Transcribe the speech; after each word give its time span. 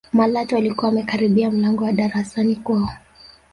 malatwa 0.13 0.57
alikuwa 0.57 0.91
amekaribia 0.91 1.51
mlango 1.51 1.83
wa 1.83 1.91
darasani 1.91 2.55
kwao 2.55 2.89